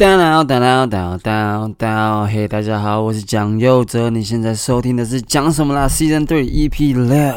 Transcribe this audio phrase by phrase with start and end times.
[0.00, 7.34] down down down down down down，嘿，大家好，我是蒋佑哲，你现在收听的是讲什么啦？Season Three EP 六。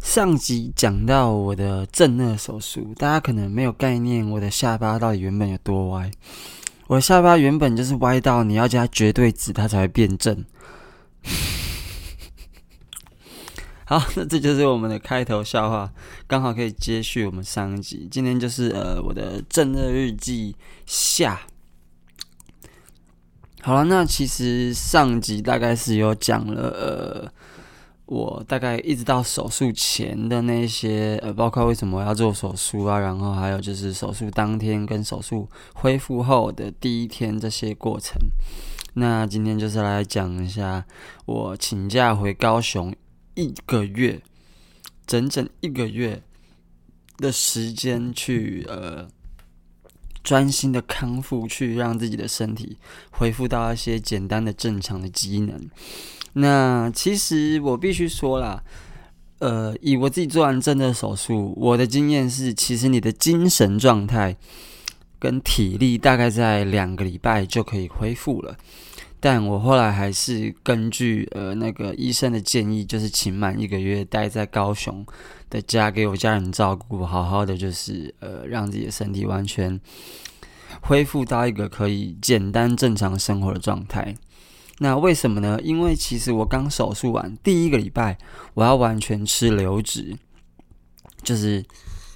[0.00, 6.10] 上集讲到我的正颚手术，大家可能没有概念，我的下巴到底原本有多歪。
[6.88, 10.44] 我的下巴原本就是歪到你要加绝对值，它才会变正。
[13.86, 15.92] 好，那这就是我们的开头笑话，
[16.26, 18.08] 刚好可以接续我们上一集。
[18.10, 21.40] 今天就是呃我的正顎日记下。
[23.60, 27.32] 好了，那其实上集大概是有讲了呃
[28.06, 38.18] 我大概一直到手术前的那些呃，包括为什么我要做手术啊，然后还有就是手术当天跟手术恢复后的第一天这些过程。
[38.94, 40.84] 那今天就是来讲一下
[41.26, 42.94] 我请假回高雄。
[43.34, 44.20] 一个月，
[45.06, 46.22] 整整一个月
[47.18, 49.08] 的时间去呃
[50.22, 52.76] 专心的康复，去让自己的身体
[53.10, 55.68] 恢复到一些简单的正常的机能。
[56.34, 58.62] 那其实我必须说啦，
[59.38, 64.36] 呃，以我自己做完正的手术，我的经验是，其实你的精神状态
[65.18, 68.56] 跟体力大概在两个礼拜就可以恢复了。
[69.24, 75.02] 但我后来还是根据呃那个医生的建议，就是请满一个月待在高雄
[75.48, 79.80] 的家，给我家人照顾，好好的就是呃让自己的身体完全
[80.82, 84.14] 恢复到一个可以简单正常生活的状态。
[84.80, 85.58] 那为什么呢？
[85.62, 88.18] 因为其实我刚手术完第一个礼拜，
[88.52, 90.14] 我要完全吃流质，
[91.22, 91.64] 就是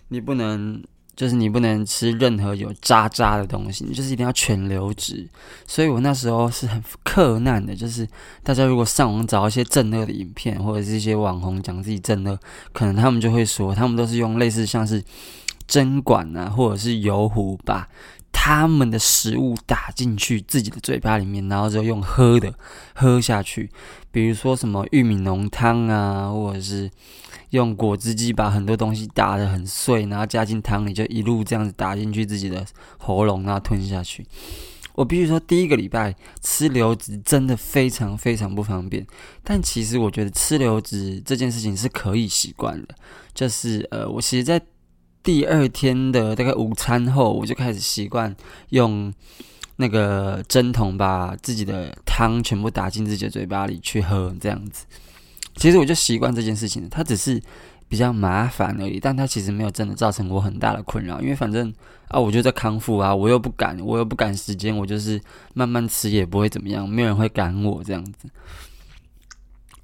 [0.08, 0.84] 你不能。
[1.18, 5.28] 就是你不能吃任何有渣渣的东西，你就是一定要全流质。
[5.66, 7.74] 所以我那时候是很克难的。
[7.74, 8.06] 就是
[8.44, 12.38] 大家如果上网找一些正热的影片，或者是一些网红讲自己正热，
[12.72, 15.02] 可能他们就会说，他们都是用类似像是
[15.66, 17.88] 针管啊，或者是油壶吧
[18.32, 22.54] 他们的食物打进去自己的嘴巴里面，然后就用喝的
[22.94, 23.70] 喝下去。
[24.10, 26.90] 比如说什么玉米浓汤啊，或者是。
[27.52, 32.62] 用果汁机把很多东西打得很碎，然后加进汤里，就一路这样子打进去自己的
[32.98, 34.26] 喉咙，然后吞下去。
[34.94, 39.06] 我必须说，第一个礼拜吃流质真的非常非常不方便。
[39.42, 42.94] 但其实我觉得吃流质这件事情是可以习惯的。
[43.32, 44.60] 就是呃，我其实，在
[45.22, 48.34] 第二天的大概午餐后，我就开始习惯
[48.70, 49.12] 用
[49.76, 54.86] 那个针筒把自己的汤全部打进自己的嘴巴里去喝，这样子。
[55.56, 57.40] 其实我就习惯这件事情，它只是
[57.88, 61.72] 比较麻烦而已，但它其实没有真的造成我很大的困扰，因为反正
[62.08, 65.20] 啊，我就在康复啊，我又不赶，我又不赶时间，我就是
[65.54, 68.28] 慢慢吃也不会怎么样，没有人会赶我这样子。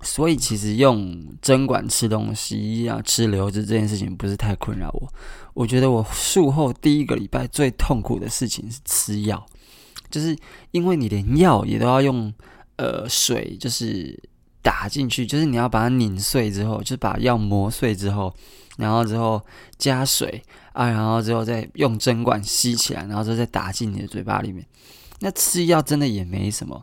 [0.05, 5.13] 所以其实用针管吃东西啊，吃流质这件事情不是太困扰我。
[5.55, 9.45] 我觉得我术后第一个礼拜最痛苦的事情是吃药，
[10.11, 10.37] 就是
[10.71, 12.33] 因为你连药也都要用
[12.77, 14.23] 呃水，就是。
[14.65, 18.35] 打进去就是你要把它拧碎之后，就是把药磨碎之后，
[18.79, 19.39] 然后之后
[19.77, 20.43] 加水
[20.73, 24.65] 啊，然后之后再用针管吸起来，然后之后再打进你的嘴巴里面。
[25.21, 26.83] 那吃药真的也没什么，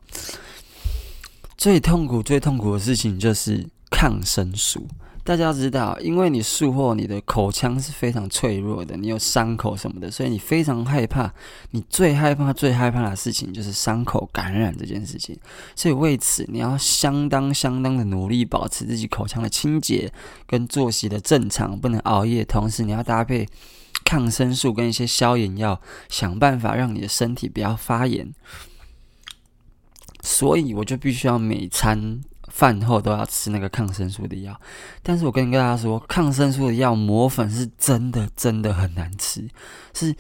[1.62, 4.88] 最痛苦、最痛苦的事情就是抗生素。
[5.24, 11.32] 大家要知道，因为你术后你的口腔是非常脆弱的，你有伤口什么的，所以你非常害怕。
[11.70, 15.38] 你最害怕、最害怕的事情就是伤口感染这件事情。
[15.76, 20.12] 所以为此，你要相当、相当的努力，保持自己口腔的清洁
[20.48, 22.44] 跟作息的正常，不能熬夜。
[22.44, 23.48] 同时，你要搭配
[24.04, 25.80] 抗生素跟一些消炎药，
[26.10, 28.34] 想办法让你的身体不要发炎。
[30.22, 32.22] 所以，我就必须要每餐。
[32.54, 34.60] 饭后都要吃那个抗生素的药，
[35.02, 39.48] 但是我跟大家说，抗生素的药磨粉是真的真的很难吃，
[39.94, 40.14] 是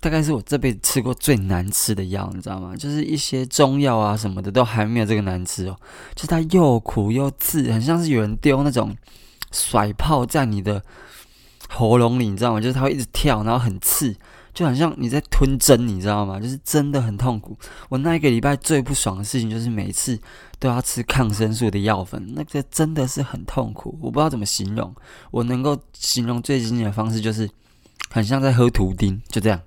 [0.00, 2.74] 大概是我这辈子吃过最难吃的药，你知道吗？
[2.74, 5.78] 就是一些中药啊什么的都还没有这个难吃哦，
[6.14, 8.96] 就是它又苦又刺，很像是有人丢那种
[9.52, 10.82] 甩炮在你的
[11.68, 12.60] 喉咙里，你知道吗？
[12.62, 14.16] 就是它会一直跳，然后很刺。
[14.58, 16.40] 就好像你在吞针，你知道吗？
[16.40, 17.56] 就是真的很痛苦。
[17.88, 20.18] 我那一个礼拜最不爽的事情就是每次
[20.58, 23.96] 都要吃抗生素的药粉，那个真的是很痛苦。
[24.02, 24.92] 我不知道怎么形容，
[25.30, 27.48] 我能够形容最经典的方式就是
[28.10, 29.60] 很像在喝图钉，就这样，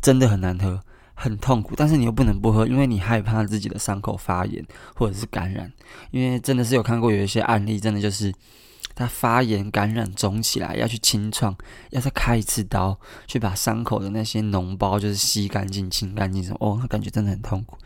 [0.00, 0.80] 真的很难喝，
[1.12, 1.74] 很痛苦。
[1.76, 4.64] 但是你又不能不喝，因为你害怕自己的伤口发炎
[4.94, 5.70] 或者是感染。
[6.10, 8.32] 因为真的是有看过有一些案例，真的就是。
[8.94, 11.56] 它发炎、感染、肿起来，要去清创，
[11.90, 16.42] 要再开一次刀，去把伤口的那些脓包就是吸干净、清干净。
[16.42, 17.76] 什么哦，感觉真的很痛苦。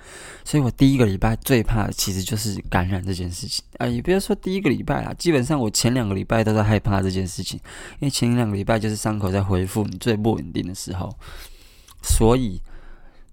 [0.44, 7.58] 所以我第一个礼拜最怕的其实就是感染这件事情啊，也不要说第一个礼拜啦，基本上我前两个礼拜都在害怕这件事情，
[8.00, 11.14] 因为前两个礼拜就是伤口在恢复你最不稳定的时候。
[12.02, 12.60] 所以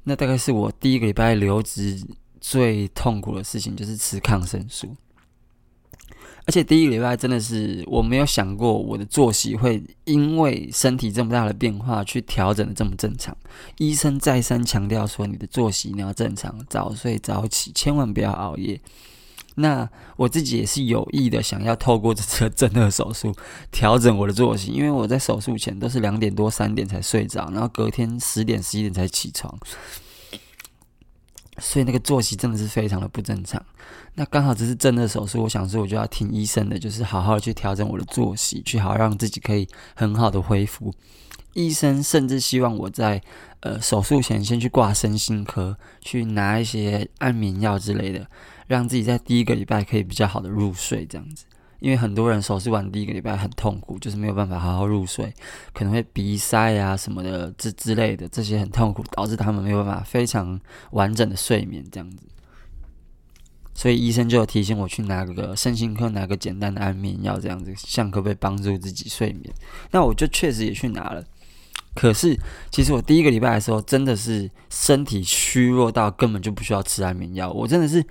[0.03, 2.01] 那大概是我第一个礼拜留职
[2.39, 4.95] 最痛苦的事情，就是吃抗生素。
[6.47, 13.35] 而且第一个礼拜真的是我没有想过我的作息会因为身体这么大的变化去调整的这么正常。
[13.79, 18.79] 医生再三强调说，你的作息你要正常，早睡早起，千万不要熬夜。
[19.57, 23.33] 那我自己也是有意的想要透过这次正颌手术
[23.71, 29.57] 调整我的作息，因为我在手术前都是两点多三点才睡着，然后隔天十点十一点才起床。
[31.59, 33.63] 所以那个作息真的是非常的不正常。
[34.15, 40.93] 那刚好这是正的手术，我想说我就要听医生的，就是好好的去调整我的作息，去好让自己可以很好的恢复。
[41.53, 43.21] 医生甚至希望我在
[43.61, 48.27] 呃手术前先去挂身心科，去拿一些安眠药之类的，
[48.67, 51.45] 让自己在第一个礼拜可以比较好的入睡这样子。
[51.85, 55.31] 因为很多人手术完第一个礼拜很痛苦，就是没有办法好好入睡，
[55.71, 60.59] 可能会鼻塞啊什么的之之类的，这些很痛苦，导致他们没有办法非常
[60.93, 62.23] 完整的睡眠这样子。
[63.75, 69.53] 所以医生就提醒我去拿个身心科，拿个简单的安眠药这样子，像可不可以帮助自己睡眠？
[69.91, 71.23] 那我就确实也去拿了。
[71.93, 72.35] 可是
[72.71, 78.03] 其实我第一个礼拜的时候，真的是身体虚弱到根本就不需要吃安眠药，我真的是。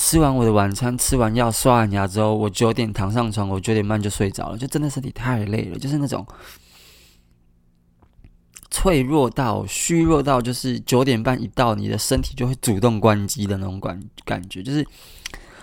[0.00, 6.24] 吃完我的晚餐，吃完药，刷完牙之后，我九点躺上床，我九点半就睡着了，就真的身体太累了，就是那种
[8.70, 14.86] 脆弱到虚弱到，就是九点半一到，你的身体就会主动关机的那种感感觉，就是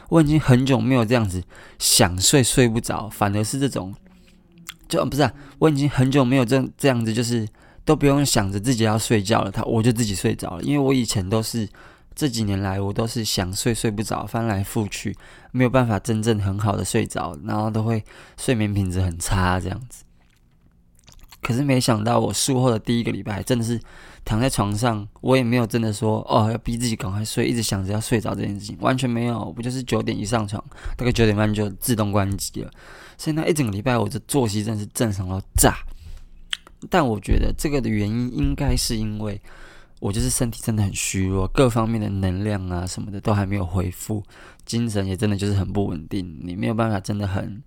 [0.09, 1.41] 我已经很久没有这样子
[1.79, 3.95] 想睡睡不着，反而是这种，
[4.89, 7.47] 就不是啊，我已经很久没有这这样子，就是
[7.85, 11.69] 都不用想着自己要睡觉了，他我就自己睡着了，因为我以前都是。
[12.15, 15.13] 这几年来，我都是想睡睡不着，翻来覆去，
[15.51, 18.01] 没有办法真正很好的睡着，然后都会
[18.37, 20.05] 睡眠品质很差这样子。
[21.41, 23.77] 可是没想到，我术后的第一个礼拜，真的是
[24.23, 29.51] 躺在床上，我也没有真的说哦要逼自己赶快睡，一直想着要睡着这件事情，完全没有。
[29.51, 30.63] 不就是九点一上床，
[30.95, 32.71] 大概九点半就自动关机了。
[33.17, 35.75] 所以那一整个礼拜，我的作息真的是正常到炸。
[36.89, 39.41] 但我觉得这个的原因，应该是因为。
[40.05, 44.23] 我就是身体真的很虚弱，各方面的能量啊什么的都还没有恢复，
[44.63, 47.63] 精神也真的就是很不稳定，你没有办法真的很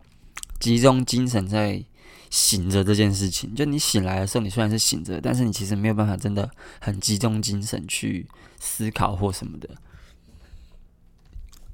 [0.61, 1.85] 集中精神在
[2.31, 3.53] 醒着这件事情。
[3.57, 6.49] 就你醒来的时候，你虽然是醒着，但是你其实没有办法真的
[6.81, 8.25] 很集中精神去
[8.61, 9.69] 思考或什么的，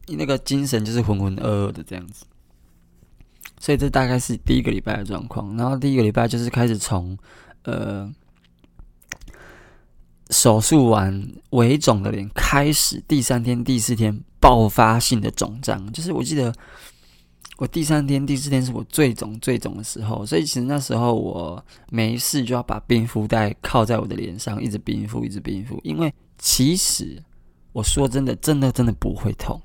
[0.06, 2.24] 你那个精神就是浑浑噩噩的这样子。
[3.60, 7.18] 所以这大概是第一个礼拜的状况，然后第一个礼拜就是开始从
[7.64, 8.10] 呃。
[10.34, 16.52] 手术完微肿的脸开始，第三天、第四天爆发性的肿胀，就是我记得
[17.56, 25.80] 我第三天、第四天是我最肿、最肿的时候，所以其实那时候我没事就要把冰敷袋靠在我的脸上，一直冰敷，一直冰敷。
[25.84, 27.22] 因为其实
[27.72, 29.62] 我说真的，真的真的不会痛，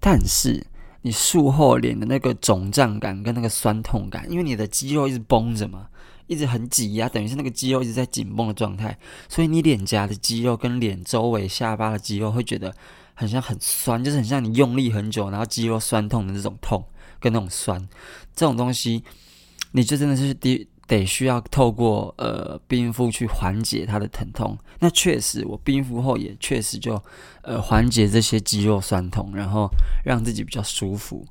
[0.00, 0.66] 但是
[1.02, 5.86] 你术后脸的那个肿胀感跟那个酸痛感，因为你的肌肉一直绷着嘛。
[6.26, 8.96] 一直很挤压，等于是那个肌肉一直在紧绷的状态，
[9.28, 12.74] 所以你脸颊的肌肉跟脸周围下巴的肌肉会觉得
[13.14, 16.84] 很像很酸，就是很像你用力很久，然后肌肉酸痛的那种痛
[17.20, 17.88] 跟那种酸，
[18.34, 19.02] 这种东西
[19.72, 24.58] 你就真的是得得需要透过呃冰敷去缓解它的疼痛。
[24.80, 27.02] 那确实，我冰敷后也确实就
[27.42, 29.68] 呃缓解这些肌肉酸痛，然后
[30.04, 31.26] 让自己比较舒服。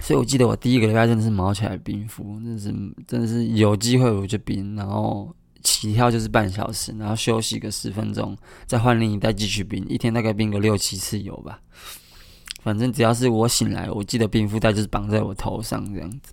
[0.00, 2.72] 所以，我记得我第一个礼拜真的是毛起来冰敷，真是
[3.06, 8.36] 真的是有机会我就冰，然后起跳就是半小时，然后休息个十分钟，
[8.66, 11.60] 再换另一袋继续冰，一天大概冰个六七次有吧。
[12.62, 16.32] 反正只要是我醒来，我记得冰敷袋就是绑在我头上这样子。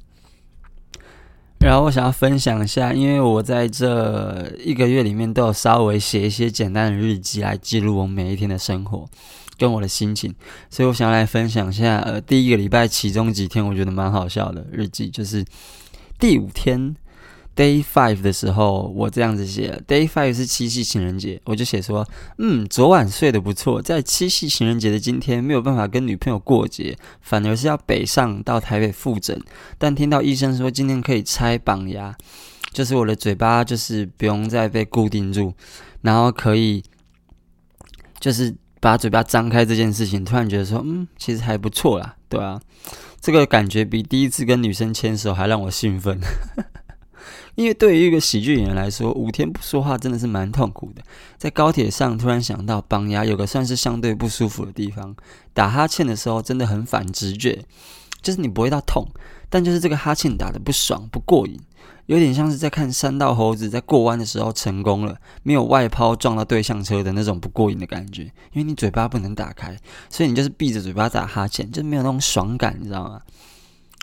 [1.60, 9.10] 然后我想要分享一下，因为我在这一个月里面都有稍微写一些简单的日记来记录我每一天的生活。
[9.58, 10.34] 跟我的心情，
[10.70, 15.46] 所以我想要来分享一下，呃，第一个礼拜其中几天我觉得蛮好笑的日记，就是
[16.20, 16.96] 第五天
[17.56, 22.06] Day Five 的时候，我这样子写，Day Five 是七夕情人节，我就写说，
[22.38, 29.42] 嗯，昨晚睡得不错，在七夕情人节的今天没有办法跟女朋友过节，反而是要北上到台北复诊，
[29.78, 32.14] 但听到医生说今天可以拆绑牙，
[32.74, 35.54] 就是我的嘴巴就是不用再被固定住，
[36.02, 36.84] 然后可以
[38.20, 38.54] 就是。
[38.86, 42.62] 把嘴巴张开这件事情，突然觉得说，嗯，其实还不错啦，对啊，
[43.20, 46.20] 这个感觉比第一次跟女生牵手还让我兴奋，
[47.56, 51.02] 因为对于一个喜剧演员来说，五天不说话真的是蛮痛苦的。
[51.36, 55.16] 在高铁上突然想到绑牙有个算是相对不舒服的地方，
[55.52, 57.66] 打哈欠的时候真的很反直觉，
[58.22, 59.04] 就是你不会到痛，
[59.50, 61.60] 但就是这个哈欠打得不爽不过瘾，
[62.08, 68.24] 有点像是在看山道猴子在过弯的时候成功了，没有外抛撞到对向车的那种不过瘾的感觉。
[68.52, 69.78] 因为你嘴巴不能打开，
[70.10, 73.22] 所以你就是闭着嘴巴打哈欠，就没有那种爽感，你知道吗？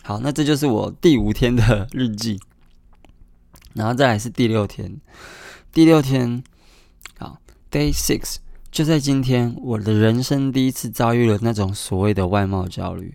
[0.02, 2.40] 好，那这就是我第五天的日记，
[3.75, 5.00] 然后再来是第六天，
[5.73, 6.42] 第六天，
[7.18, 7.38] 好
[7.71, 8.37] ，Day Six，
[8.73, 13.14] 就在今天，我的人生第一次遭遇了那种所谓的外貌焦虑。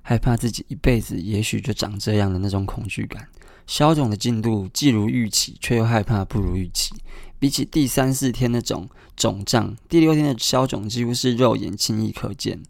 [0.00, 3.28] 害怕自己一辈子也许就长这样的那种恐惧感，
[3.68, 6.94] 消肿的进度既如预期，却又害怕不如预期。
[7.38, 12.62] 比起第三四天那种肿胀，第六天的消肿几乎是肉眼轻易可见，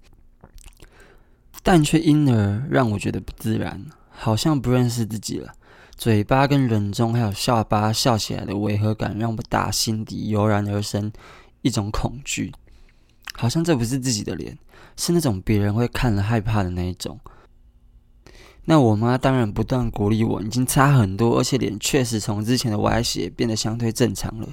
[1.62, 5.54] 但却因而让我觉得不自然，好像不认识自己了。
[5.96, 11.12] 嘴巴跟人中还有下巴笑起来的违和感，让我打心底油然而生
[11.62, 12.52] 一种恐惧。
[13.34, 14.58] 好像这不是自己的脸，
[14.96, 17.20] 是那种别人会看了害怕的那一种。
[18.70, 24.48] 那我妈当然不断鼓励我，已经差很多，而且脸确实从之前的歪斜变得相对正常了。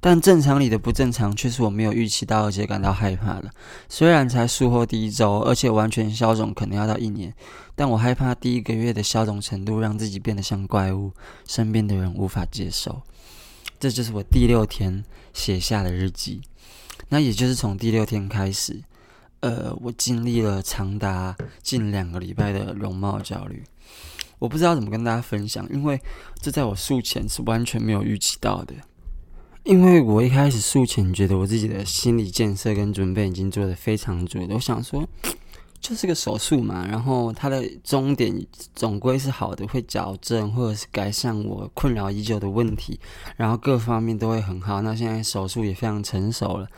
[0.00, 3.48] 但正常里的不正常，却是我没有预期到，而且感到害怕的。
[3.88, 7.32] 虽然才术后第一周，而且完全消肿可能要到一年，
[7.76, 11.12] 但我害怕第一个月的消肿程度让自己变得像怪物，
[11.46, 13.00] 身边的人无法接受。
[13.78, 16.40] 这就是我第六天写下的日记。
[17.10, 18.82] 那也就是从第六天开始，
[19.46, 23.62] 呃，我经历了长达近两个礼拜的容貌焦虑。
[24.40, 26.00] 我不知道怎么跟大家分享，因为
[26.42, 28.74] 这在我术前是完全没有预期到的。
[29.62, 35.08] 因为我一开始术前觉得我自己的心理建设跟准备已经做得非常足，我想说
[35.80, 42.98] 就是个手术嘛，然后它的终点总归是好的，会矫正或者是改善我困扰已久的问题，
[43.36, 44.82] 然后各方面都会很好。
[44.82, 46.68] 那现在手术也非常成熟了。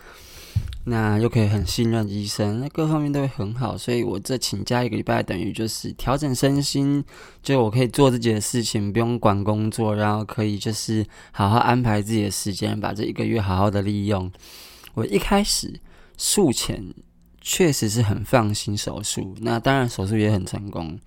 [0.89, 7.05] 那又可以很信任医生，那各方面都会很好，所以我这请假一个礼拜，等于就是调整身心，
[7.43, 14.33] 就我可以做自己的事情，不用管工作，然后可以就是好好安排自己的时间，把这一个月好好的利用。
[14.95, 15.79] 我一开始
[16.17, 16.95] 术前
[17.43, 20.99] 确实是很放心手术，那当然手术也很成功，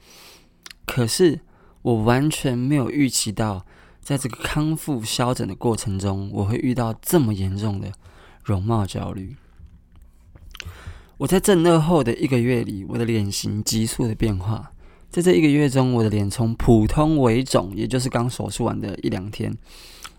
[0.85, 1.39] 可是
[1.81, 3.65] 我完全没有预期到，
[3.99, 7.91] 在这个康复消肿的过程中，我会遇到这么严重的
[8.43, 9.35] 容貌焦虑。
[11.21, 14.71] 我在正颌后的一个月里，我的脸型急速的变化。
[15.11, 19.55] 在这一个月中，我的脸从普通微肿，也就是刚手术完的一两天，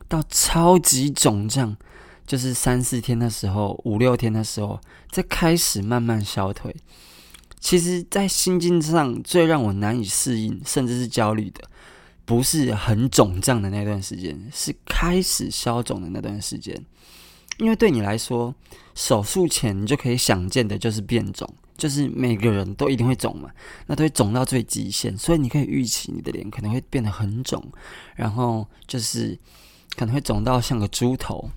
[0.07, 1.77] 到超级肿胀，
[2.25, 4.81] 就是三四天的时候，五六天的时候，
[5.11, 6.73] 再开始慢慢消退。
[7.59, 11.65] 其实，在心境上最让我难以适应，甚至是焦虑的，
[12.25, 16.81] 不是很肿胀的那段时间，是开始消肿的那段时间。
[17.59, 18.55] 因为对你来说，
[18.95, 23.51] 手术前你就可以想见的就是变肿，就是每个人都一定会肿嘛，
[23.87, 27.63] 那都会肿到最极限，所以你可以预期你的脸可能会变得很肿，
[28.17, 29.39] 然后就是
[29.97, 31.51] 可能会肿到像个猪头。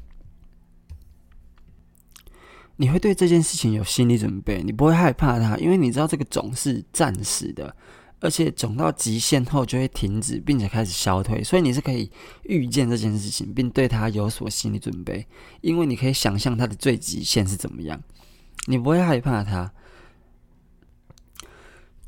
[2.77, 7.73] 你会对这件事情有心理准备，你不会害怕它，因为你知道这个肿是暂时的。
[8.19, 12.09] 而且肿到极限后就会停止，并且开始消退，所以你是可以
[12.43, 15.27] 预见这件事情，并对它有所心理准备，
[15.61, 18.01] 因为你可以想象它的最极限是怎么样，
[18.67, 19.71] 你不会害怕它。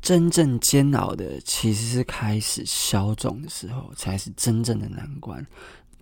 [0.00, 5.44] 真正煎熬的其实是开始消肿的时候，才是真正的难关。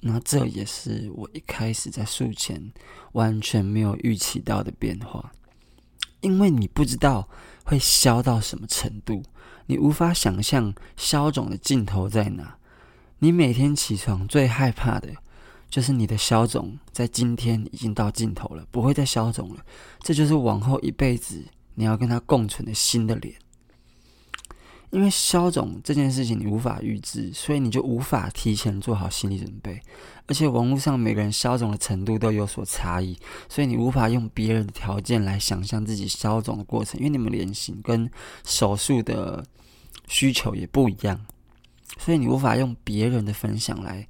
[0.01, 2.73] 那这也是我一开始在术前
[3.13, 5.33] 完全没有预期到的变化，
[6.21, 7.29] 因为你不知道
[7.65, 9.23] 会消到什么程度。
[9.67, 12.57] 你无法想象消肿的尽头在哪。
[13.19, 15.09] 你每天起床最害怕的，
[15.69, 19.65] 就是你的消肿在今天已经到尽头了，不会再消肿了。
[20.01, 21.45] 这就是往后一辈子
[21.75, 23.35] 你要跟他共存的新的脸。
[24.91, 29.81] 因为消肿这件事情你无法预知，所以你就无法提前做好心理准备。
[30.29, 33.17] 而且网络上每个人消肿的程度都有所差异，
[33.49, 36.99] 所以你无法用别人的条件来想象自己消肿的过程。
[36.99, 38.11] 因为你们脸型跟
[38.45, 39.45] 手术的
[40.09, 41.27] 需求也不一样，
[41.99, 44.07] 所以你无法用别人的分享来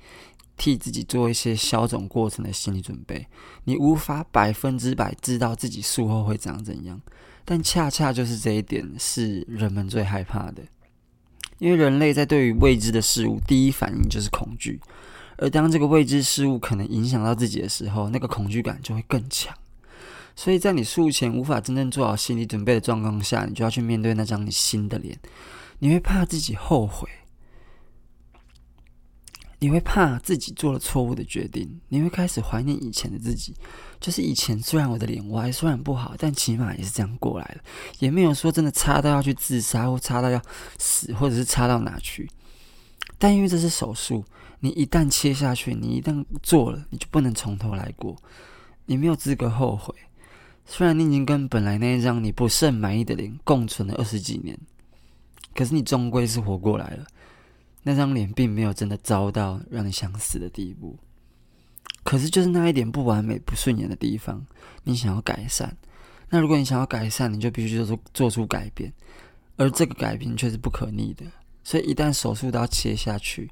[0.56, 3.26] 替自己做一些消肿过程的心理准备。
[3.64, 7.00] 你无法百分之百知道自己术后会长怎样。
[7.48, 10.62] 但恰恰就是这一点是人们最害怕的，
[11.58, 14.80] 因为人类在对于未知的事物，第一反应就是恐惧，
[15.38, 19.56] 而当这个未知事物可能影响到自己的时候，那个恐惧感就会更强。
[20.34, 25.16] 所以在你术前无法真正做好心理准备的状况下，你就要去面对那张你新的脸，
[25.78, 27.08] 你会怕自己后悔。
[29.58, 33.54] 你会怕自己做了错误的决定，你会开始怀念以前的自己。
[33.98, 37.60] 就是以前虽然我的脸歪，虽然不好，但起码也是这样过来的，
[37.98, 40.40] 也没有说真的差到要去自杀，或差到要
[40.78, 42.28] 死，或者是差到哪去。
[43.18, 44.22] 但因为这是手术，
[44.60, 48.14] 你一旦切下去，你一旦做了，你就不能从头来过，
[48.84, 49.94] 你没有资格后悔。
[50.66, 54.58] 虽然你已经跟本来那一张你不甚满意的脸共存了二十几年，
[55.54, 57.06] 可是你终归是活过来了。
[57.88, 60.98] 那张脸并没有真的糟到让你想死的地步，
[62.02, 64.44] 可是就是那一点不完美、不顺眼的地方，
[64.82, 65.76] 你想要改善。
[66.28, 68.92] 那如果你想要改善，你就必须做出做出改变，
[69.54, 71.24] 而这个改变却是不可逆的。
[71.62, 73.48] 所以一旦手术刀切下去，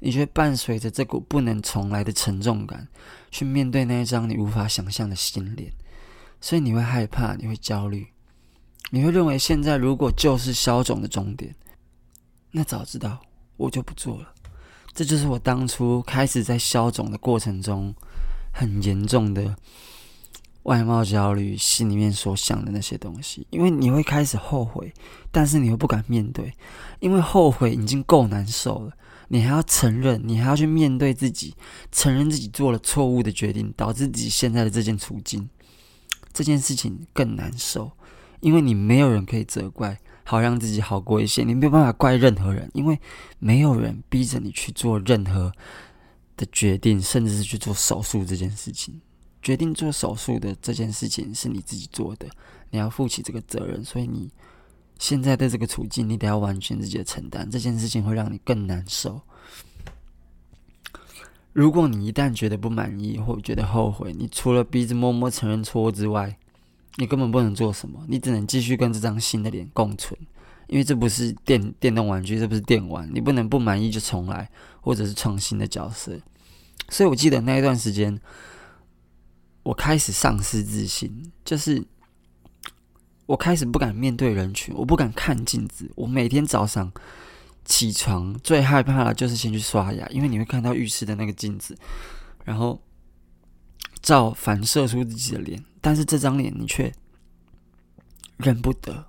[0.00, 2.88] 你就会伴随着这股不能重来的沉重感，
[3.30, 5.70] 去面对那一张你无法想象的新脸。
[6.40, 8.06] 所以你会害怕，你会焦虑，
[8.90, 11.54] 你会认为现在如果就是消肿的终点，
[12.50, 13.20] 那早知道。
[13.56, 14.28] 我就不做了，
[14.92, 17.94] 这就是我当初开始在消肿的过程中
[18.52, 19.54] 很严重的
[20.64, 23.46] 外貌焦虑，心里面所想的那些东西。
[23.50, 24.92] 因为你会开始后悔，
[25.30, 26.52] 但是你又不敢面对，
[27.00, 28.92] 因为后悔已经够难受了，
[29.28, 31.54] 你还要承认，你还要去面对自己，
[31.92, 35.48] 承认自己做了错误的决定，导致自己现在的这件处境，
[36.32, 37.92] 这件事情更难受，
[38.40, 40.00] 因为你没有人可以责怪。
[40.24, 42.98] 好让自己好过一些，你没有办法怪任何人，因为
[43.38, 45.52] 没有人逼着你去做任何
[46.36, 49.00] 的决定，甚至是去做手术这件事情。
[49.42, 52.26] 决定做手术的这件事情是你自己做的，
[52.70, 53.84] 你要负起这个责任。
[53.84, 54.30] 所以你
[54.98, 57.50] 现在的这个处境，你得要完全自己的承担。
[57.50, 59.20] 这件事情会让你更难受。
[61.52, 66.36] 如果你一旦觉得不满意或觉得后悔，你除了鼻子默默承认错误之外，
[66.96, 70.18] 你根本不能做什么，你只能继续跟这张新的脸共存，
[70.68, 74.48] 因为这不是电电动玩具，这不是电玩，你不能不满意就重来，
[74.80, 76.16] 或者是创新的角色。
[76.88, 78.20] 所以我记得那一段时间，
[79.64, 81.84] 我开始丧失自信，就是
[83.26, 85.90] 我开始不敢面对人群，我不敢看镜子。
[85.96, 86.92] 我每天早上
[87.64, 91.76] 起床最害怕的就是先去刷牙，因为你会看到浴室的那个镜子，
[92.44, 92.80] 然后
[94.00, 95.64] 照反射出自己的脸。
[95.84, 96.90] 但是这张脸你却
[98.38, 99.04] 认不得，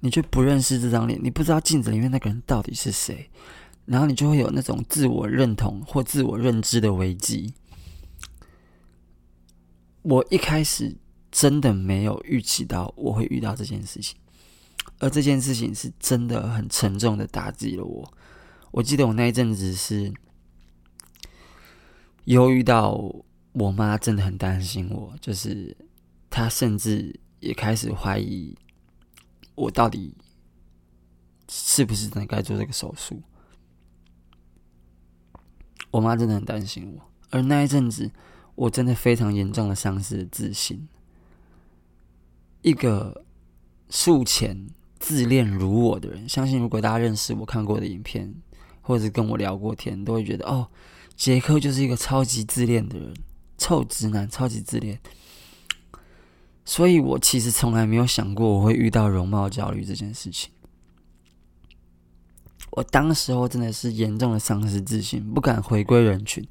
[0.00, 3.30] 你却不认识这张脸，你不知道镜子里面那个人到底是谁，
[3.86, 7.54] 然后你就会有那种自我认同或自我认知的危机。
[10.02, 10.94] 我一开始
[11.30, 14.14] 真的没有预期到我会遇到这件事情，
[14.98, 18.12] 而这件事情是真的很沉重的打击了我。
[18.70, 20.12] 我记得我那一阵子是
[22.26, 23.00] 忧郁到
[23.52, 25.74] 我妈真的很担心我，就是。
[26.32, 28.56] 他甚至也开始怀疑
[29.54, 30.16] 我到底
[31.46, 33.22] 是不是真的该做这个手术。
[35.90, 38.10] 我妈真的很担心我，而那一阵子，
[38.54, 40.88] 我真的非常严重的丧失了自信。
[42.62, 43.26] 一个
[43.90, 48.34] 术前自恋如我的人，相信如果大家认识我看过的影片，
[48.80, 50.70] 或者跟我聊过天，都会觉得哦，
[51.14, 53.14] 杰克就是一个超级自恋的人，
[53.58, 54.98] 臭直男，超级自恋。
[56.64, 60.50] 所以我其实从来没有想过我会遇到容貌焦虑这件事情。
[62.70, 66.42] 我当时候真的是严重的丧失自信，不敢回归人群，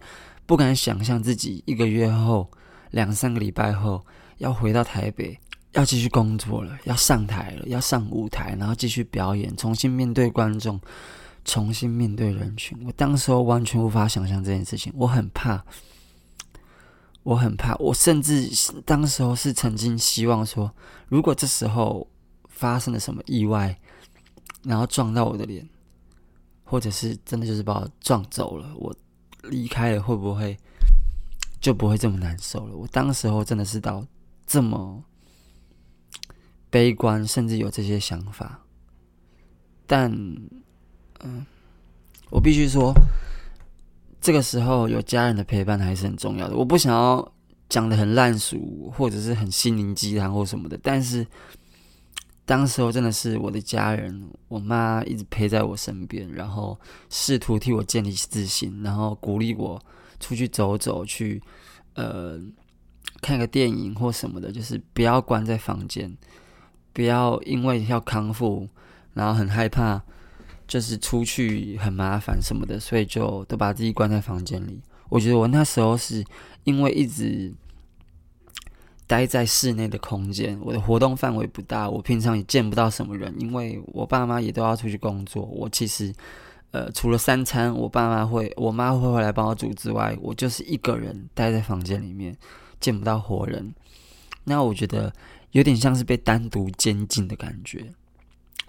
[0.46, 2.52] 不敢想象自己一个月后、
[2.92, 4.06] 两三个礼拜后
[4.38, 5.40] 要回到台北，
[5.72, 10.80] 要继续工作了，要上台了，要上舞台，然后继续表演，重新面对观众，
[11.44, 12.78] 重新面对人群。
[12.86, 15.64] 我当时候完全无法想象这件事情，我很怕。
[17.24, 18.50] 我很怕，我甚至
[18.84, 20.74] 当时候是曾经希望说，
[21.08, 22.08] 如果这时候
[22.50, 23.80] 发生了什么意外，
[24.64, 25.68] 然后撞到我的脸，
[26.64, 28.96] 或者是真的就是把我撞走了，我
[29.44, 30.58] 离开了会不会
[31.60, 32.76] 就不会这么难受了？
[32.76, 34.04] 我当时候真的是到
[34.48, 35.04] 这么
[36.72, 38.60] 悲观，甚至有这些想法。
[39.86, 40.12] 但，
[41.20, 41.46] 嗯，
[42.32, 42.94] 我必须说。
[44.22, 46.56] 这个时候有家人的陪伴还是很重要的。
[46.56, 47.28] 我不想要
[47.68, 50.80] 讲得很烂俗，或者是很心灵鸡汤或什么的。
[50.84, 51.26] 但是
[52.46, 56.80] 当时候真的是我的家人，我妈一直陪在我身边，然后
[57.10, 59.82] 试图替我建立自信，然后鼓励我
[60.20, 61.42] 出去走走，去
[61.96, 62.40] 呃
[63.22, 66.16] 看个电影或什么的，就是不要关在房间，
[66.94, 68.70] 不要因为要康复，
[69.16, 70.00] 然后很害怕。
[70.72, 74.80] 就是出去很麻烦什么的，所以就都把自己关在房间里。
[75.10, 76.24] 我觉得我那时候是
[76.64, 77.54] 因为一直
[79.06, 85.44] 待在室内的空间，我的活动范围不大，我平常也见不到什么人，因为我爸妈也都要出去工作。
[85.44, 86.14] 我其实
[86.72, 92.34] 呃，除了三餐我爸妈会，我妈会回来帮我煮之外，我就是一个人待在房间里面，
[92.80, 93.74] 见不到活人。
[94.46, 95.14] 那我觉得
[95.52, 97.94] 有点像是被单独监禁的感觉。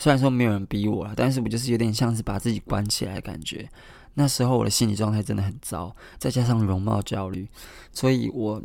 [0.02, 3.70] 虽然说没有人逼我了，但是我就是有点像是把自己关起来的感觉。
[4.14, 7.48] 那时候我的心理状态真的很糟，再加上容貌焦虑，
[7.92, 8.60] 所以我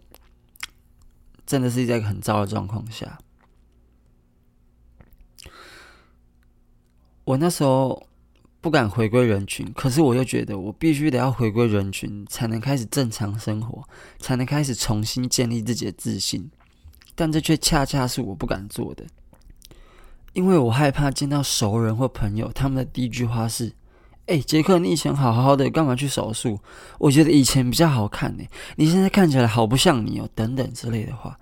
[1.46, 3.20] 真的是在一个很糟的状况下。
[7.24, 8.08] 我那时候
[8.60, 16.50] 不敢回归人群，可是我又觉得我必须得要回归人群，才能开始正常生活，才能开始重新建立自己的自信。
[17.14, 19.06] 但这却恰恰是我不敢做的，
[20.34, 23.74] 因为我害怕见到熟人或朋友，他们的第一句话是
[24.28, 26.60] ：“哎，杰克，你以前好好的，干嘛去手术？
[27.00, 28.44] 我觉得以前比较好看呢，
[28.76, 31.40] 你现在看起来好不像你哦。”等等之类的话，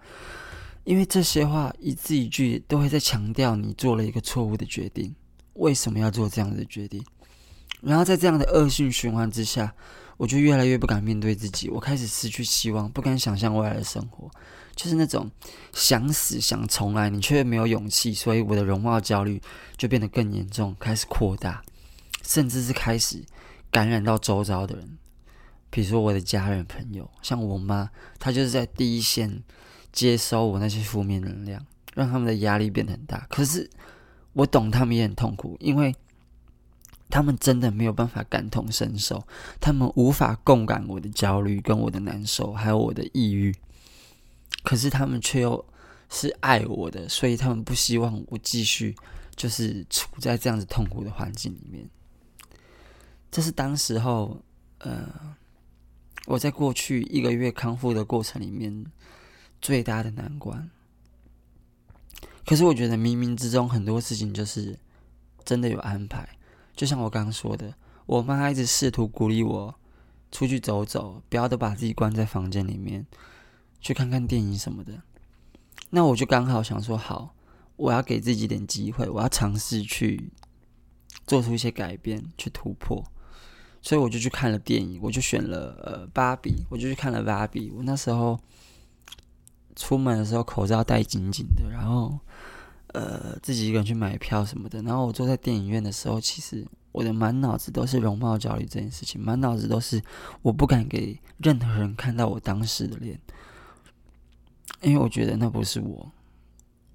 [0.83, 5.13] 因为这些话一字一句都会在强调你做了一个错误的决定。
[5.55, 7.03] 为什么要做这样的决定？
[7.81, 9.73] 然后在这样的恶性循环之下，
[10.17, 11.69] 我就越来越不敢面对自己。
[11.69, 14.29] 我开始失去希望，不敢想象未来的生活，
[14.75, 15.29] 就是那种
[15.73, 18.13] 想死想重来，你却没有勇气。
[18.13, 19.41] 所以我的容貌焦虑
[19.77, 21.63] 就变得更严重，开始扩大，
[22.21, 23.23] 甚至是开始
[23.71, 24.97] 感染到周遭的人，
[25.69, 29.41] 比如说我的家人朋友，像我妈，她就是在第一线
[29.91, 33.25] 接收我那些负面能量，让他们的压力变得很大。
[33.29, 33.69] 可是。
[34.35, 35.95] 我懂他们也很痛苦，因为
[37.09, 39.25] 他们真的没有办法感同身受，
[39.61, 43.55] 他们无法共感我的焦虑、跟我的难受，还有我的抑郁。
[44.65, 45.63] 可是他们却又
[46.09, 48.95] 是爱我的，所以他们不希望我继续
[49.35, 51.87] 就是处在这样子痛苦的环境里面。
[53.31, 54.41] 这是当时候，
[54.79, 55.35] 呃，
[56.25, 58.85] 我在过去一个月康复的过程里面
[59.61, 60.69] 最大的难关。
[62.45, 64.77] 可是我觉得冥冥之中很多事情就是
[65.43, 66.27] 真的有安排，
[66.75, 67.73] 就像我刚刚说的，
[68.05, 69.73] 我妈一直试图鼓励我
[70.31, 73.05] 出去走走，不要都把自己关在房间里面，
[73.85, 74.93] 去看看电影什么的。
[75.91, 77.35] 那我就刚好想说，好，
[77.75, 80.31] 我要给自己点机会，我要尝试去
[81.27, 83.03] 做出一些改变，去突破。
[83.81, 87.71] 所以我就去看了电影，我就选了呃芭比，我就去看了芭比。
[87.75, 88.39] 我那时候。
[89.77, 92.17] 出门的时候口罩戴紧紧的，然后
[92.93, 94.81] 呃自己一个人去买票什么的。
[94.83, 100.01] 然后我坐在电影院的时候，其实我的满脑子都是容貌焦虑这件事情，满脑子都是
[100.41, 103.19] 我不敢给任何人看到我当时的脸，
[104.85, 106.11] 因为我觉得那不是我，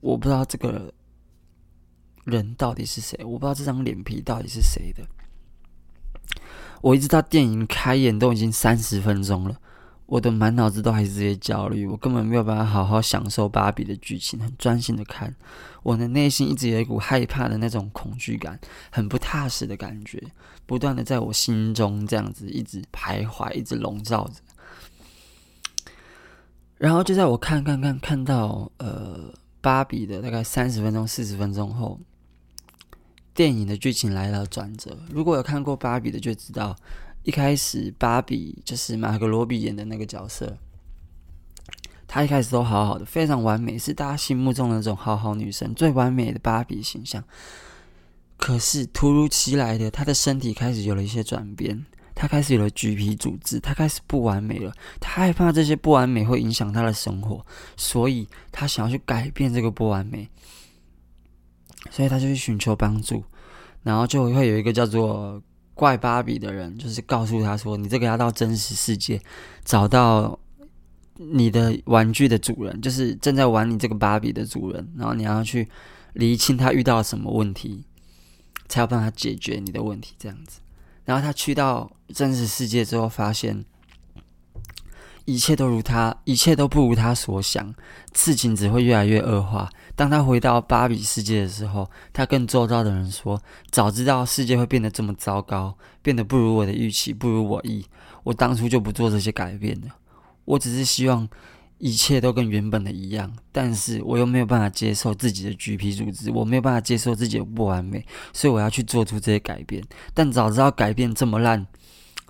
[0.01, 0.95] 我不知道这个
[2.25, 5.05] 人到底是谁，我不知道这张脸皮到底是谁的。
[6.81, 9.61] 我一直到电影开演都已经三十分钟了。
[10.07, 15.33] 我的满脑子都还是这些焦虑，我根本没有办法好好享受芭比的剧情，很专心的看。
[15.83, 18.59] 我的内心一直有一股害怕的那种恐惧感，
[18.91, 20.21] 很不踏实的感觉，
[20.67, 24.35] 不断的在我心中这样子一直徘徊，一直笼罩着。
[26.81, 32.01] 然后就在我看看看看到呃芭比的大概三十分钟、四十分钟后，
[33.35, 34.99] 电影的剧情来了转折。
[35.11, 36.75] 如果有看过芭比的，就知道。
[37.23, 40.57] 一开始，芭比就是马格罗比演的那个角色，
[42.09, 47.23] 她一开始都好好的，非常完美，是大家心目中的那种好好女生，最完美的芭比形象。
[48.39, 51.85] 可是突如其来的，她的身体开始有了一些转变，
[52.21, 54.71] 他开始有了橘皮组织，他开始不完美了。
[55.01, 57.45] 他害怕这些不完美会影响他的生活，
[57.79, 60.29] 所以他想要去改变这个不完美，
[61.91, 63.25] 所以他就去寻求帮助，
[63.83, 65.43] 然后就会有一个叫做。
[65.73, 69.19] 怪芭比的人就是告诉他说：“你这个要到真实世界
[69.65, 70.39] 找到
[71.15, 75.67] 你的玩具的主人，就是正在玩你这个芭比的主人，然后你要去
[76.13, 77.83] 厘清他遇到了什么问题，
[78.69, 80.15] 才要帮他解决你的问题。
[80.19, 80.61] 这样子，
[81.11, 83.65] 然后他去到真实世界之后，发现
[85.25, 87.75] 一切都如他，一切都不如他所想，
[88.15, 93.43] 事情只会越来越恶化。”当他回到芭比世界的时候，他跟周遭的人说
[93.73, 97.85] ：“早知道世界会变得这么糟糕，变得不如我的预期，不如我意，
[98.23, 99.89] 我当初就不做这些改变了。
[100.45, 101.29] 我只是希望
[101.81, 109.83] 一切都跟原本的一样，但是我又没有办法接受自己的橘皮组织，我没有办法接受自己的不完美，所以我要去做出这些改变。
[110.15, 111.67] 但早知道改变这么烂，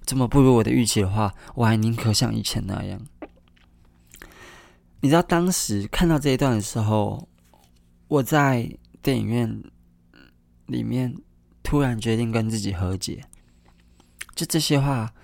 [0.07, 3.01] 这么不如我的预期的话，我还宁可像以前那样。
[5.01, 7.27] 你知道当时看到这一段的时候。”
[8.11, 8.69] 我在
[9.01, 9.63] 电影院
[10.67, 11.15] 里面
[11.63, 13.23] 突然决定跟自己和解，
[14.35, 15.15] 就这些话，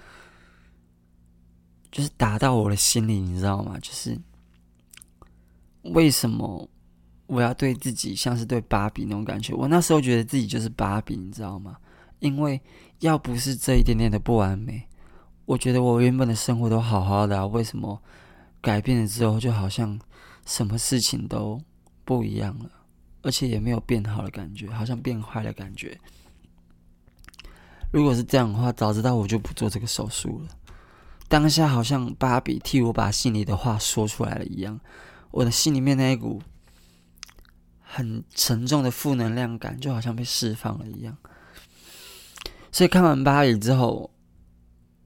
[1.96, 3.78] 就是打到我的心里，你知道吗？
[3.80, 4.20] 就是
[5.80, 6.68] 为什么
[7.26, 9.54] 我要对自己像是对芭比那种感觉？
[9.54, 11.78] 我那时候觉得自己就是芭比，你知道吗？
[12.18, 12.60] 因为
[12.98, 14.86] 要不是这一点点的不完美，
[15.46, 17.98] 我觉得我原本的生活都好好的啊，为什么
[18.60, 19.98] 改变了之后，就好像
[20.44, 21.58] 什么事情都
[22.04, 22.70] 不一样了？
[23.22, 25.98] 而且也没有变好的感觉，好像变坏的感觉。
[27.90, 30.48] 如果是这样的话，早知道我就不做这个手术了。
[31.28, 34.78] 当下好像芭比替我把心里的话说出来了一样，
[35.30, 36.40] 我的心里面那一股
[37.80, 41.16] 很沉重的负能量感就好像被释放了一样。
[42.70, 44.10] 所以看完芭比之后，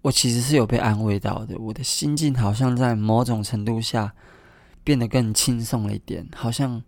[0.03, 4.13] 我其实是有被安慰到的，我的心境好像在某种程度下
[4.83, 6.83] 变得更轻松了一点，好像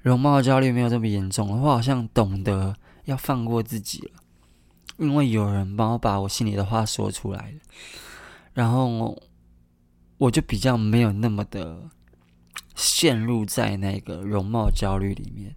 [0.00, 4.22] 容貌焦虑没有这么严重了，我好像懂得要放过自己了，
[4.96, 7.58] 因为有人帮我把我心里的话说出来了，
[8.54, 9.22] 然后
[10.16, 11.90] 我就比较没有那么的
[12.74, 15.54] 陷入在那个容貌焦虑里面。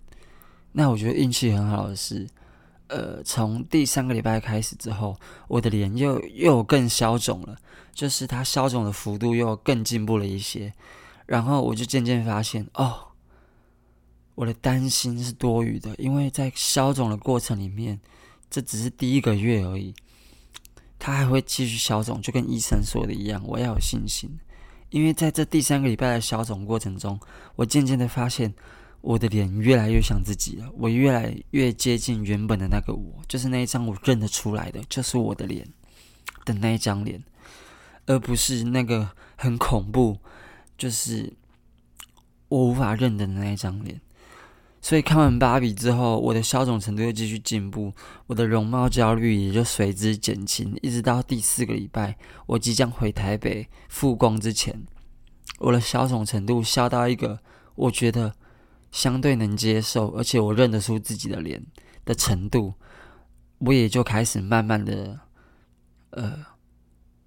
[0.73, 2.27] 那我觉得运气很好的是。
[2.89, 7.57] 呃，从第三个礼拜开始之后，我的脸又又更消肿了，
[7.93, 10.73] 就是它消肿的幅度又更进步了一些。
[11.25, 13.09] 然后我就渐渐发现，哦，
[14.35, 17.99] 我的担心是多余的，因为在消肿的过程里面，
[18.49, 19.93] 这只是第一个月而已，
[20.99, 24.29] 它还会继续消肿，就跟医生说的一样，我要有信心，
[24.89, 27.19] 因为在这第三个礼拜的消肿过程中，
[27.55, 28.53] 我渐渐的发现。
[28.99, 35.65] 我的脸越来越像自己了，我越来越接近原本的那个我，就是那一张我认得出来的，就是我的脸
[36.43, 37.23] 的那一张脸，
[38.07, 40.17] 而不是那个很恐怖，
[40.77, 41.31] 就是
[42.49, 44.01] 我无法认得的那一张脸。
[44.81, 47.93] 所以看完芭比之后，我的消肿程度又继续进步，
[48.27, 54.85] 我的容貌焦虑也就随之减轻，一直到第四个礼拜，我即将回台北复工之前，
[55.59, 57.39] 我的消肿程度消到一个
[57.75, 58.33] 我觉得。
[58.89, 61.61] 相对能接受，而且我认得出自己的脸
[62.05, 62.73] 的程度，
[63.59, 65.19] 我也就开始慢慢的，
[66.11, 66.33] 呃，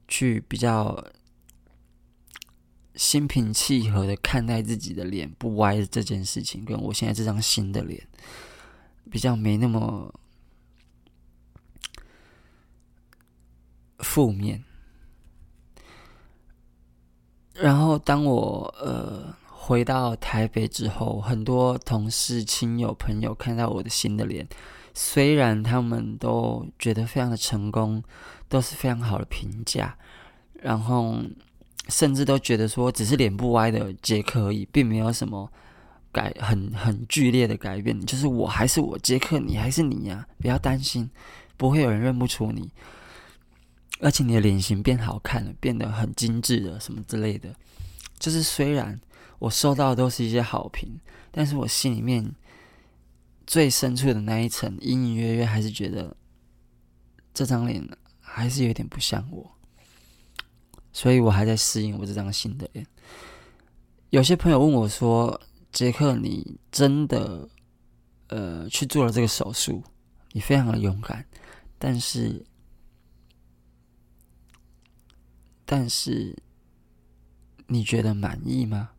[0.09, 1.05] 去比较
[3.01, 8.07] 心平气和的看待自己的脸不歪的这件事情，跟我现在这张新的脸，
[9.11, 10.15] 比较没那么
[14.01, 14.63] 负面。
[17.55, 19.35] 然后当我呃。
[19.71, 24.45] 回到台北之后，很多同事、亲友、朋友看到我的新的脸，
[24.95, 28.03] 虽然他们都觉得非常的成功，
[28.49, 29.97] 都是非常好的评价，
[30.55, 31.23] 然后
[31.89, 35.51] 甚至都觉得说只是脸部歪的杰克而已，并没有什么
[36.13, 41.09] 改很很剧烈的改变，就是我还是我杰克，你还是你呀，不要担心，
[41.57, 42.71] 不会有人认不出你，
[44.01, 47.55] 而且你的脸型变好看了，变得很精致了，什么之类的，
[48.19, 49.01] 就是虽然。
[49.41, 52.31] 我收到的都是一些好评，但是我心里面
[53.47, 56.15] 最深处的那一层隐隐约约还是觉得
[57.33, 57.83] 这张脸
[58.21, 59.51] 还是有点不像我，
[60.93, 62.87] 所以我还在适应我这张新的脸。
[64.11, 67.49] 有些朋友问我说：“杰克，你真的
[68.29, 69.83] 呃去做了这个手术？
[70.33, 71.25] 你非常的勇敢，
[71.79, 72.45] 但是
[75.65, 76.37] 但是
[77.69, 78.91] 你觉得满意吗？”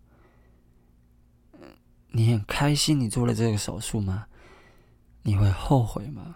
[2.14, 4.28] 你很开心你做了这个手术吗？
[5.24, 6.36] 你会后悔吗？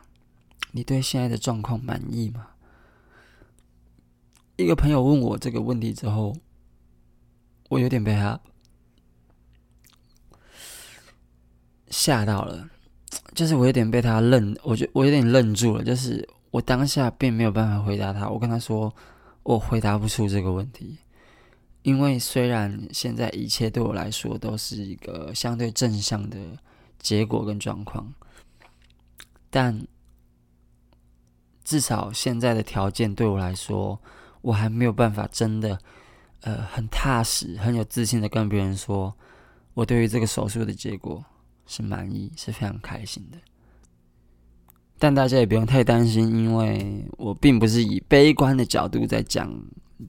[0.72, 2.55] 你对现在的状况满意吗？
[4.58, 6.36] 一个朋友问我这个问题之后，
[7.70, 8.39] 我有点被他
[11.89, 12.70] 吓到了，
[13.34, 18.94] 就是我有点被他愣，我就我有点愣住了，就是我当下并没有办法回答他，我跟他说
[19.44, 20.98] 我回答不出这个问题。
[21.84, 26.38] 因为虽然现在一切对我来说都是一个相对正向的
[26.98, 28.12] 结果跟状况，
[29.52, 29.86] 但
[31.63, 34.02] 至少现在的条件对我来说，
[34.45, 35.77] 我还没有办法真的
[36.41, 39.13] 呃很踏实、很有自信的跟别人说，
[39.73, 41.23] 我对于这个手术的结果
[41.65, 43.38] 是满意，是非常开心的。
[44.97, 49.51] 但大家也不用太担心，因为我并不是以悲观的角度在讲。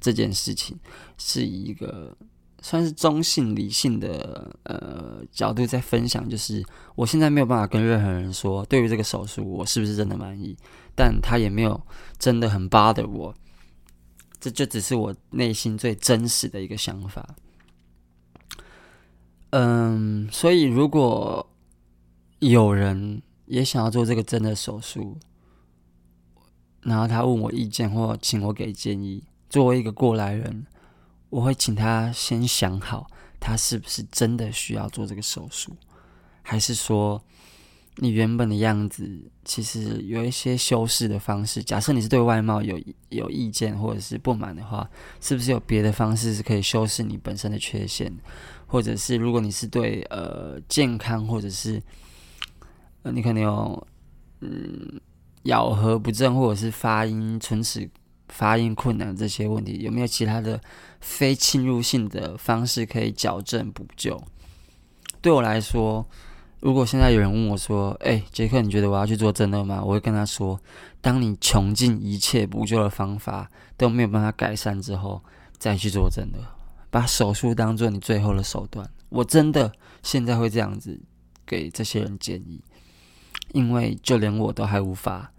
[0.00, 0.76] 这件事情
[1.16, 2.14] 是以一个
[2.60, 6.60] 算是中性理性的呃角度在分享，就是
[6.96, 10.56] 我现在没有办法跟任何人说，对于这个手术我是不是真的满意，
[10.96, 11.80] 但他也没有
[12.18, 13.32] 真的很 bother 我，
[14.40, 17.34] 这就只是我内心最真实的一个想法。
[19.50, 21.48] 嗯，所以如果
[22.40, 25.16] 有人也想要做这个真的手术，
[26.82, 29.24] 然后他问我意见或请我给建议。
[29.48, 30.66] 作为一个过来人，
[31.30, 33.06] 我会请他先想好，
[33.38, 35.76] 他是不是真的需要做这个手术，
[36.42, 37.22] 还是说
[37.98, 39.08] 你原本的样子
[39.44, 41.62] 其实有一些修饰的方式？
[41.62, 42.78] 假设你是对外貌有
[43.08, 44.88] 有意见或者是不满的话，
[45.20, 48.12] 是不是有别的方式是可以修饰你本身的缺陷？
[48.66, 51.82] 或者是如果你是对呃健康或者是
[53.02, 53.86] 呃你可能有
[54.40, 55.00] 嗯
[55.44, 57.88] 咬合不正或者是发音唇齿
[58.28, 60.60] 发音困难这些问题，有没有其他的
[61.00, 64.20] 非侵入性的方式可以矫正补救？
[65.22, 66.04] 对我来说，
[66.66, 70.60] 如果现在有人问我说：“哎，杰克，你觉得我要去做正顎吗？”我会跟他说
[71.00, 75.22] ：“当你穷尽一切补救的方法都没有办法改善之后，
[75.58, 76.40] 再去做正顎，
[76.90, 81.00] 把手术当做你最后的手段。”我真的现在会这样子
[81.46, 82.60] 给这些人建议，
[83.52, 85.32] 因为就连我都还无法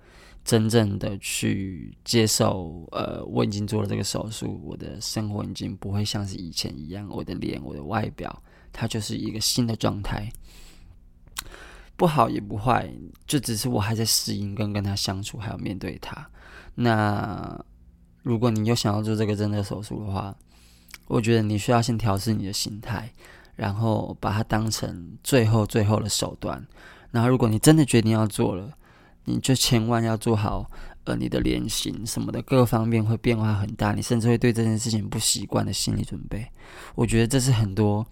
[0.46, 2.88] 真正的去接受。
[2.94, 8.42] 呃，我已经做了这个手术，我的生活已经不会像是以前一样，我的脸，我的外表。
[8.72, 10.32] 它就是一个新的状态，
[11.98, 12.90] 不好也不坏，
[13.26, 16.30] 就只是我还在适应跟跟他相处，还要面对他。
[16.76, 17.60] 那
[18.22, 20.34] 如果你又想要做这个真的手术的话，
[21.08, 23.12] 我觉得你需要先调试你的心态，
[23.56, 26.66] 然后把它当成最后最后的手段。
[27.10, 28.72] 然后如果你真的决定要做了，
[29.26, 30.70] 你就千万要做好，
[31.06, 36.48] 呃，你的脸型什么的各方面会变化很大，你甚至会对这件事情不习惯的心理准备。
[36.94, 38.06] 我觉得这是很多。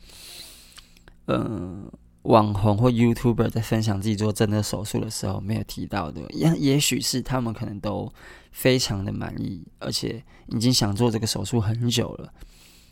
[1.27, 1.91] 嗯，
[2.25, 8.11] 网红或 YouTuber 在分享自己做正顎手术的时候没有提到的，也也许是他们可能都
[8.51, 12.33] 非常的满意，而且已经想做这个手术很久了，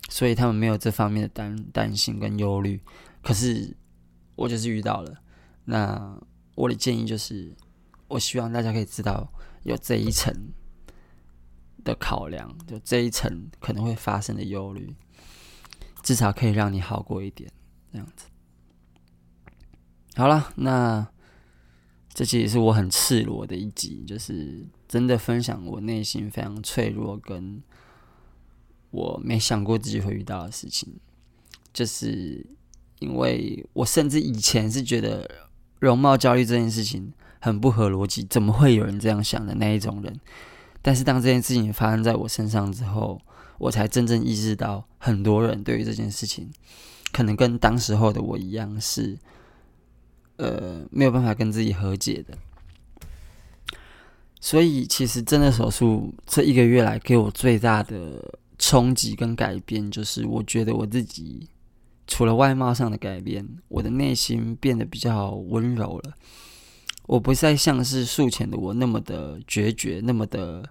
[0.09, 2.79] 所以他们没有这方面的担担心跟忧虑。
[3.23, 3.75] 可是
[4.35, 5.15] 我就是遇到了，
[5.65, 6.15] 那
[6.53, 7.55] 我的建议就是，
[8.07, 9.27] 我希望大家可以知道
[9.63, 10.31] 有这一层
[11.83, 14.95] 的考量，就这一层可能会发生的忧虑，
[16.03, 17.51] 至少可以让你好过一点。
[17.91, 18.25] 这样子，
[20.15, 21.07] 好了，那
[22.13, 27.61] 这期也是我很赤裸的一集，就是真的分享我内心非常脆弱，跟
[28.91, 30.93] 我没想过自己会遇到的事情。
[31.73, 32.45] 就是
[32.99, 35.27] 因为我甚至以前是觉得
[35.79, 40.19] 容貌焦虑这件事情很不合逻辑，怎么会有人这样想的那一种人？
[40.83, 43.19] 但是当这件事情发生在我身上之后，
[43.57, 46.51] 我才真正意识到，很多人对于这件事情。
[47.11, 49.17] 可能跟当时候的我一样，是
[50.37, 52.37] 呃没有办法跟自己和解的。
[54.39, 61.47] 所以，其实真的手术这一个月来给我最大的冲击跟改变，就是我觉得我自己
[62.07, 66.13] 除了外貌上的改变，我的内心变得比较温柔了。
[67.05, 70.69] 我不再像是术前的我那么的决绝，那么的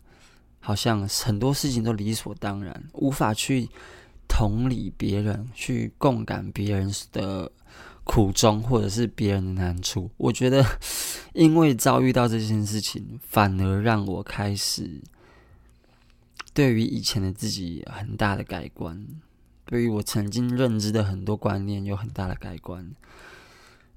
[0.61, 3.69] 好像很多事情都理所当然，无法去。
[4.29, 7.53] 同理别人，去共感别人的
[8.05, 10.11] 苦衷，或者是别人的难处。
[10.17, 10.65] 我觉得，
[11.35, 15.01] 因为遭遇到这件事情，反而让我开始
[16.53, 19.07] 对于以前的自己很大的改观，
[19.65, 22.91] 对于我曾经认知的很多观念有很大的改观，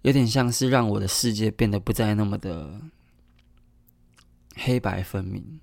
[0.04, 2.80] 有点像是让我的世界变得不再那么的
[4.56, 5.60] 黑白分明，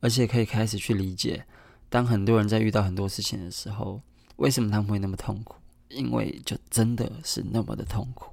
[0.00, 1.44] 而且可以开始去理解。
[1.90, 4.02] 当很多人在遇到很多事情的时候，
[4.36, 5.56] 为什么他们会那么痛苦？
[5.88, 8.32] 因为就真的是那么的痛苦，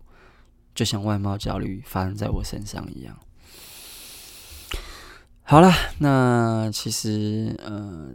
[0.74, 3.18] 就像外貌焦虑发生在我身上一样。
[5.44, 8.10] 好了，那其实呃，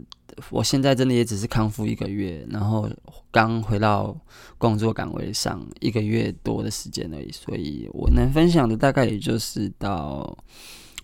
[0.49, 2.89] 我现在真的也只是康复一个月，然后
[3.29, 4.17] 刚回到
[4.57, 10.35] 工作岗位上一个月多的时间而已，所以我能分享的大概也就是到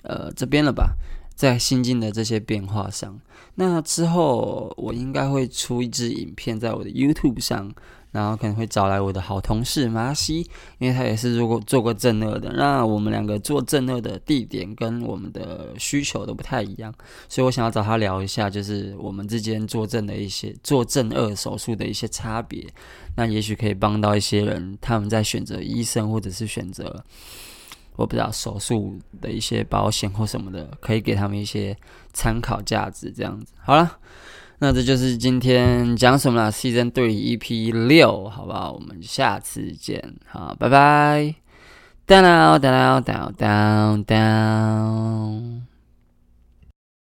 [0.01, 0.95] 呃这边了吧。
[1.35, 3.19] 在心境的这些变化上，
[3.55, 7.73] 那之后我应该会出一支影片在我的 YouTube 上，
[8.13, 12.53] 然后可能会找来我的好同事马西，因为他也是做过做过正顎的。
[12.53, 16.93] 那我们两个做正顎的地点跟我们的需求都不太一样，
[17.27, 22.65] 所以我想要找他聊一下，就是我们之间做正的一些做正顎手术的一些差别。
[23.17, 27.03] 那也许可以帮到一些人，他们在选择医生或者是选择。
[27.95, 31.77] 我不知道手术的一些保险或什么的，可以给他们一些
[32.11, 33.11] 参考价值。
[33.15, 33.99] 这样子，好了，
[34.63, 38.71] 那这就是今天讲什么了？Season Three EP 六，好不好？
[38.71, 41.35] 我们下次见，好，拜拜。
[42.07, 45.72] Down down down down down。